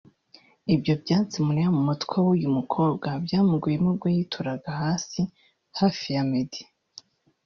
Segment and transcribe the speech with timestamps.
[0.73, 5.21] Ibyo byatsi mureba mu mutwe w'uyu mukobwa byamugiyemo ubwo yituraga hasi
[5.79, 6.61] hafi ya Meddy